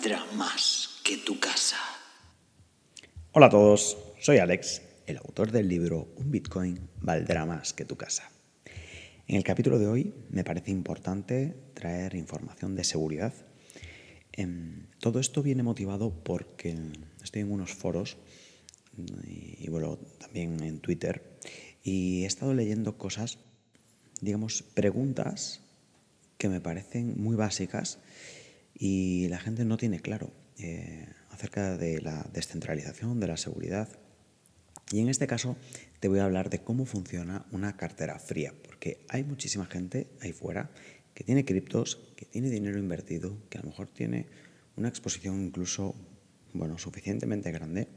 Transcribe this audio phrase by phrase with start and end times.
[0.00, 1.76] Valdrá más que tu casa.
[3.32, 7.96] Hola a todos, soy Alex, el autor del libro Un Bitcoin valdrá más que tu
[7.96, 8.30] casa.
[9.28, 13.34] En el capítulo de hoy me parece importante traer información de seguridad.
[14.32, 16.78] Em, todo esto viene motivado porque
[17.22, 18.16] estoy en unos foros
[19.26, 21.38] y, bueno, también en Twitter
[21.84, 23.36] y he estado leyendo cosas,
[24.22, 25.60] digamos, preguntas
[26.38, 27.98] que me parecen muy básicas
[28.80, 33.88] y la gente no tiene claro eh, acerca de la descentralización, de la seguridad.
[34.90, 35.56] Y en este caso
[36.00, 40.32] te voy a hablar de cómo funciona una cartera fría, porque hay muchísima gente ahí
[40.32, 40.70] fuera
[41.14, 44.26] que tiene criptos, que tiene dinero invertido, que a lo mejor tiene
[44.76, 45.94] una exposición incluso,
[46.54, 47.88] bueno, suficientemente grande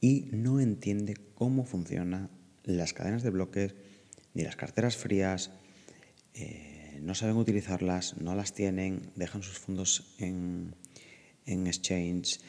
[0.00, 2.30] y no entiende cómo funcionan
[2.64, 3.74] las cadenas de bloques
[4.34, 5.52] ni las carteras frías.
[6.34, 10.74] Eh, no saben utilizarlas, no las tienen, dejan sus fondos en,
[11.46, 12.40] exchange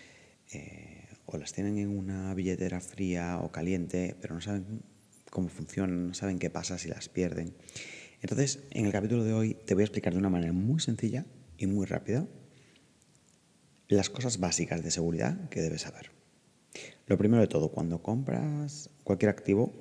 [0.52, 4.84] eh, o las tienen en una billetera fría o caliente, pero no saben
[5.30, 7.56] cómo funcionan, no saben qué pasa si las pierden.
[8.22, 11.26] Entonces, en el capítulo de hoy te voy a explicar de una manera muy sencilla
[11.58, 12.28] y muy rápida
[13.88, 16.12] las cosas básicas de seguridad que debes saber.
[17.08, 19.74] Lo primero de todo, cuando compras cualquier activo,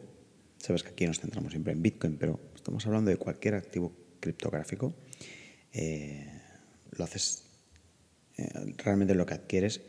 [0.58, 4.94] sabes que aquí nos centramos siempre en Bitcoin, pero estamos hablando de cualquier activo criptográfico,
[5.72, 6.26] eh,
[6.92, 7.44] lo haces,
[8.36, 9.80] eh, realmente lo que adquieres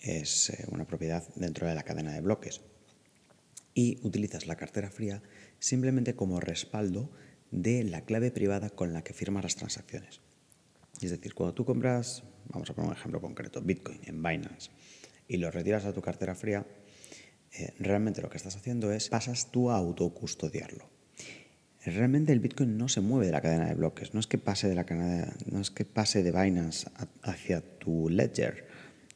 [0.00, 2.60] es eh, una propiedad dentro de la cadena de bloques
[3.74, 5.22] y utilizas la cartera fría
[5.58, 7.10] simplemente como respaldo
[7.50, 10.20] de la clave privada con la que firmas las transacciones.
[11.00, 14.70] Es decir, cuando tú compras, vamos a poner un ejemplo concreto, Bitcoin en Binance
[15.28, 16.66] y lo retiras a tu cartera fría,
[17.78, 20.97] realmente lo que estás haciendo es pasas tú a autocustodiarlo
[21.84, 24.68] realmente el Bitcoin no se mueve de la cadena de bloques, no es que pase
[24.68, 26.90] de la cadena, no es que pase de Binance
[27.22, 28.66] hacia tu ledger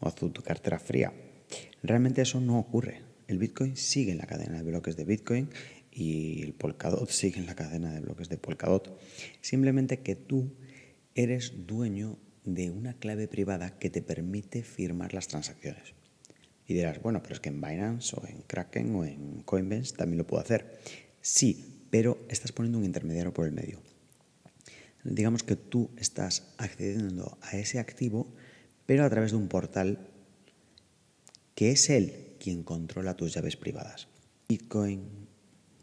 [0.00, 1.12] o hacia tu cartera fría.
[1.82, 3.02] Realmente eso no ocurre.
[3.28, 5.48] El Bitcoin sigue en la cadena de bloques de Bitcoin
[5.90, 8.98] y el Polkadot sigue en la cadena de bloques de Polkadot.
[9.40, 10.52] Simplemente que tú
[11.14, 15.94] eres dueño de una clave privada que te permite firmar las transacciones.
[16.66, 20.18] Y dirás, bueno, pero es que en Binance o en Kraken o en Coinbase también
[20.18, 20.78] lo puedo hacer.
[21.20, 23.78] Sí, pero estás poniendo un intermediario por el medio.
[25.04, 28.32] Digamos que tú estás accediendo a ese activo,
[28.86, 30.08] pero a través de un portal
[31.54, 34.08] que es él quien controla tus llaves privadas.
[34.48, 35.02] Bitcoin,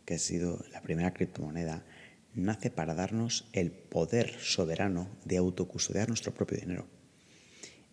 [0.03, 1.85] que ha sido la primera criptomoneda,
[2.33, 6.87] nace para darnos el poder soberano de autocustodiar nuestro propio dinero.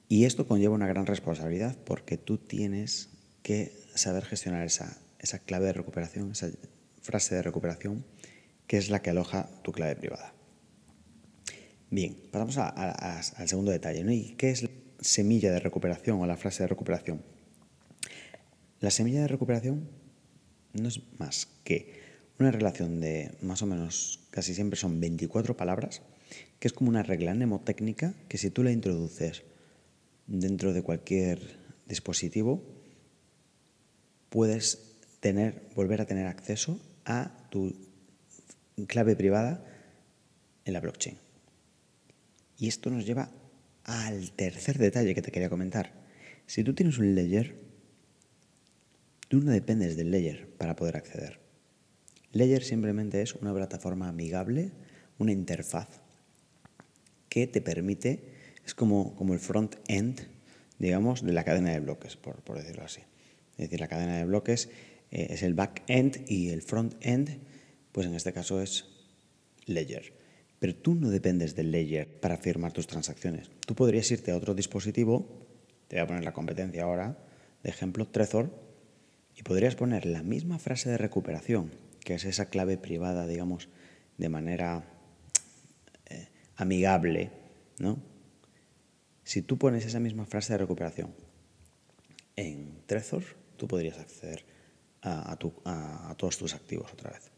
[0.08, 3.10] Y esto conlleva una gran responsabilidad porque tú tienes
[3.42, 6.48] que saber gestionar esa, esa clave de recuperación, esa
[7.06, 8.04] frase de recuperación,
[8.66, 10.34] que es la que aloja tu clave privada.
[11.88, 14.04] Bien, pasamos al segundo detalle.
[14.12, 17.22] ¿Y qué es la semilla de recuperación o la frase de recuperación?
[18.80, 19.88] La semilla de recuperación
[20.72, 22.04] no es más que
[22.38, 26.02] una relación de más o menos, casi siempre son 24 palabras,
[26.58, 29.44] que es como una regla mnemotécnica que si tú la introduces
[30.26, 31.38] dentro de cualquier
[31.86, 32.62] dispositivo,
[34.28, 37.74] puedes tener, volver a tener acceso a tu
[38.86, 39.64] clave privada
[40.66, 41.16] en la blockchain.
[42.58, 43.30] Y esto nos lleva
[43.84, 45.92] al tercer detalle que te quería comentar.
[46.46, 47.56] Si tú tienes un ledger,
[49.28, 51.38] tú no dependes del ledger para poder acceder.
[52.32, 54.72] Ledger simplemente es una plataforma amigable,
[55.18, 55.88] una interfaz
[57.28, 58.34] que te permite,
[58.64, 60.20] es como, como el front-end,
[60.78, 63.00] digamos, de la cadena de bloques, por, por decirlo así.
[63.52, 64.68] Es decir, la cadena de bloques
[65.10, 67.38] eh, es el back-end y el front-end,
[67.92, 68.86] pues en este caso es
[69.66, 70.12] Ledger.
[70.58, 73.50] Pero tú no dependes del Ledger para firmar tus transacciones.
[73.66, 75.46] Tú podrías irte a otro dispositivo,
[75.88, 77.18] te voy a poner la competencia ahora,
[77.62, 78.50] de ejemplo, Trezor,
[79.36, 81.70] y podrías poner la misma frase de recuperación,
[82.00, 83.68] que es esa clave privada, digamos,
[84.16, 84.84] de manera
[86.06, 87.30] eh, amigable,
[87.78, 87.98] ¿no?
[89.24, 91.12] Si tú pones esa misma frase de recuperación
[92.36, 93.24] en Trezor,
[93.56, 94.44] tú podrías acceder
[95.06, 97.30] a, todos tus activos otra vez.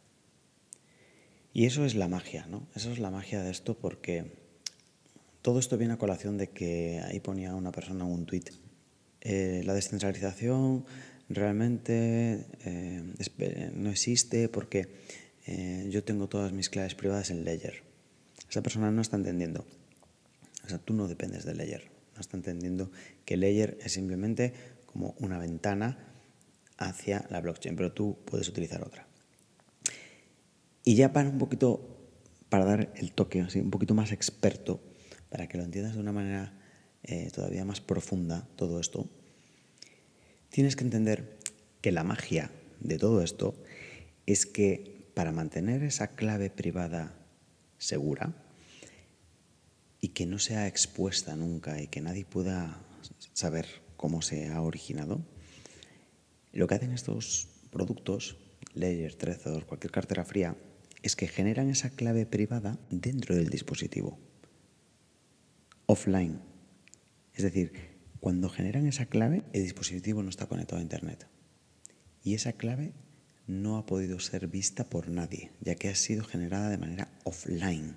[1.53, 2.67] Y eso es la magia, ¿no?
[2.75, 4.32] Eso es la magia de esto porque
[5.43, 8.50] todo esto viene a colación de que ahí ponía una persona un tuit.
[9.20, 10.85] Eh, la descentralización
[11.29, 14.88] realmente eh, no existe porque
[15.47, 17.82] eh, yo tengo todas mis claves privadas en Ledger.
[18.49, 19.65] Esa persona no está entendiendo.
[20.65, 21.91] O sea, tú no dependes de Ledger.
[22.15, 22.91] No está entendiendo
[23.25, 24.53] que Ledger es simplemente
[24.87, 26.07] como una ventana
[26.78, 29.06] hacia la blockchain, pero tú puedes utilizar otra.
[30.84, 32.08] Y ya para un poquito,
[32.48, 34.80] para dar el toque así, un poquito más experto,
[35.28, 36.54] para que lo entiendas de una manera
[37.02, 39.10] eh, todavía más profunda todo esto,
[40.50, 41.38] tienes que entender
[41.82, 42.50] que la magia
[42.81, 43.54] de todo esto
[44.26, 47.14] es que para mantener esa clave privada
[47.76, 48.34] segura
[50.00, 52.81] y que no sea expuesta nunca y que nadie pueda
[53.32, 53.66] saber
[53.96, 55.24] cómo se ha originado,
[56.52, 58.36] lo que hacen estos productos,
[58.74, 60.56] Ledger, Trezor, cualquier cartera fría,
[61.02, 64.18] es que generan esa clave privada dentro del dispositivo,
[65.86, 66.40] offline.
[67.34, 67.72] Es decir,
[68.20, 71.28] cuando generan esa clave, el dispositivo no está conectado a Internet.
[72.22, 72.92] Y esa clave
[73.46, 77.96] no ha podido ser vista por nadie, ya que ha sido generada de manera offline.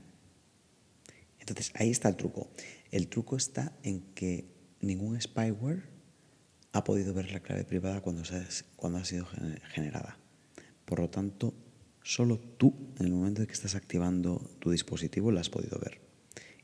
[1.40, 2.50] Entonces, ahí está el truco.
[2.92, 4.46] El truco está en que
[4.80, 5.90] ningún spyware
[6.74, 8.24] ha podido ver la clave privada cuando,
[8.76, 9.26] cuando ha sido
[9.74, 10.18] generada.
[10.86, 11.54] Por lo tanto,
[12.04, 16.02] solo tú, en el momento de que estás activando tu dispositivo, la has podido ver.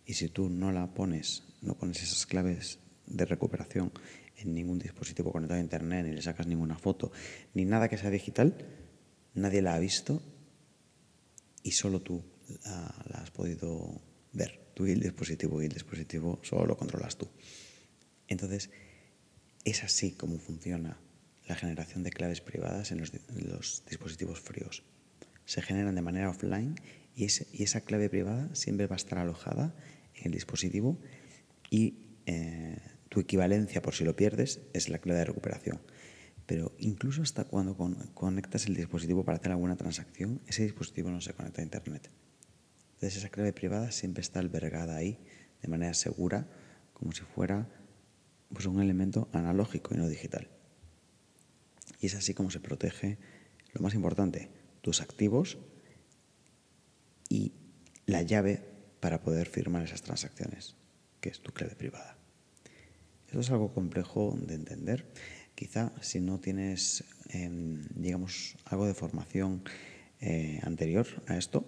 [0.06, 3.92] Y si tú no la pones, no pones esas claves de recuperación
[4.38, 7.12] en ningún dispositivo conectado a Internet, ni le sacas ninguna foto,
[7.54, 8.56] ni nada que sea digital,
[9.34, 10.22] nadie la ha visto
[11.64, 12.24] y solo tú
[12.64, 14.02] la, la has podido
[14.32, 14.68] ver.
[14.74, 17.28] Tú y el dispositivo, y el dispositivo solo lo controlas tú.
[18.28, 18.70] Entonces,
[19.70, 20.98] es así como funciona
[21.46, 24.84] la generación de claves privadas en los, dispositivos fríos.
[25.46, 26.76] Se generan de manera offline
[27.16, 29.76] y, esa clave privada siempre va a estar alojada
[30.16, 30.98] en el dispositivo
[31.70, 32.78] y eh,
[33.10, 35.82] tu equivalencia, por si lo pierdes, es la clave de recuperación.
[36.46, 37.76] Pero incluso hasta cuando
[38.14, 42.10] conectas el dispositivo para hacer alguna transacción, ese dispositivo no se conecta a Internet.
[42.94, 45.20] Entonces esa clave privada siempre está albergada ahí
[45.62, 46.48] de manera segura,
[46.94, 47.68] como si fuera
[48.54, 50.50] pues un elemento analógico y no digital.
[52.00, 53.18] Y es así como se protege,
[53.74, 54.50] lo más importante,
[54.82, 55.58] tus activos
[57.30, 57.54] y
[58.06, 58.62] la llave
[59.00, 60.76] para poder firmar esas transacciones,
[61.22, 62.18] que es tu clave privada.
[63.30, 65.06] Eso es algo complejo de entender.
[65.56, 69.64] Quizá si no tienes, em, digamos, algo de formación
[70.22, 71.66] eh, anterior a esto,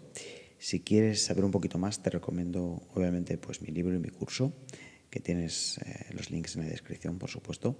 [0.57, 4.53] si quieres saber un poquito más, te recomiendo obviamente pues, mi libro y mi curso
[5.09, 7.77] que tienes eh, los links en la descripción, por supuesto.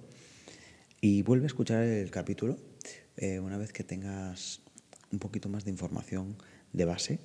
[1.00, 2.58] Y vuelve a escuchar el capítulo
[3.16, 4.60] eh, una vez que tengas
[5.12, 6.36] un poquito más de información
[6.72, 7.18] de base,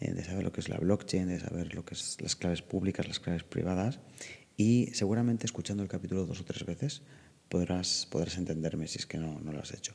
[0.00, 2.62] eh, de saber lo que es la blockchain, de saber lo que es las claves
[2.62, 4.00] públicas, las claves privadas.
[4.56, 7.02] Y seguramente escuchando el capítulo dos o tres veces
[7.48, 9.94] podrás, podrás entenderme si es que no, no lo has hecho.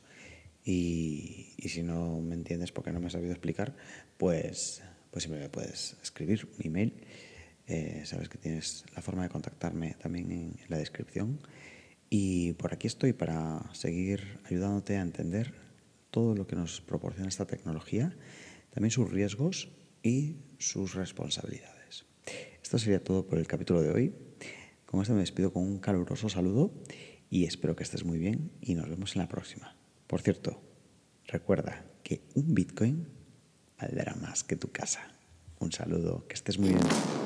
[0.64, 3.74] Y, y, si no me entiendes porque no me has sabido explicar,
[4.16, 4.80] pues,
[5.10, 6.94] pues siempre me puedes escribir un email
[7.72, 11.40] eh, sabes que tienes la forma de contactarme también en, la descripción.
[12.10, 15.54] Y por aquí estoy para seguir ayudándote a entender
[16.10, 18.14] todo lo que nos proporciona esta tecnología,
[18.74, 19.70] también sus riesgos
[20.02, 22.04] y sus responsabilidades.
[22.62, 24.14] Esto sería todo por el capítulo de hoy.
[24.84, 26.74] Con esto me despido con un caluroso saludo
[27.30, 29.74] y espero que estés muy bien y nos vemos en la próxima.
[30.06, 30.62] Por cierto,
[31.26, 33.08] recuerda que un Bitcoin
[33.80, 35.00] valdrá más que tu casa.
[35.58, 37.21] Un saludo, que estés muy bien.